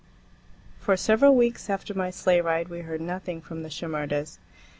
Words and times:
X 0.77 0.83
FOR 0.83 0.97
several 0.97 1.35
weeks 1.35 1.69
after 1.69 1.93
my 1.93 2.09
sleigh 2.09 2.41
ride, 2.41 2.69
we 2.69 2.79
heard 2.79 3.01
nothing 3.01 3.39
from 3.39 3.61
the 3.61 3.69
Shimerdas. 3.69 4.39